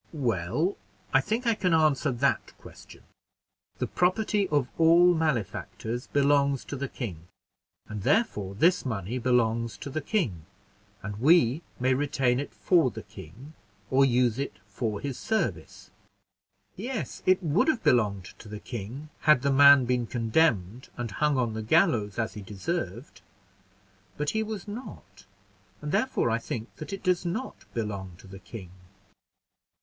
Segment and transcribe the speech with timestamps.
[0.13, 0.77] "Well,
[1.13, 3.03] I think I can answer that question.
[3.77, 7.27] The property of all malefactors belongs to the king;
[7.87, 10.47] and therefore this money belongs to the king;
[11.03, 13.53] and we may retain it for the king,
[13.91, 15.91] or use it for his service."
[16.75, 21.37] "Yes, it would have belonged to the king, had the man been condemned, and hung
[21.37, 23.21] on the gallows as he deserved;
[24.17, 25.27] but he was not,
[25.79, 28.71] and therefore I think that it does not belong to the king."